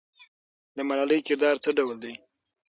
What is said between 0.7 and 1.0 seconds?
د